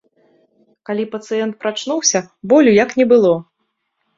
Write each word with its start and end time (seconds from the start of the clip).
Калі 0.89 1.05
пацыент 1.11 1.53
прачнуўся, 1.65 2.19
болю 2.55 2.71
як 2.83 2.89
не 3.03 3.11
было. 3.13 3.33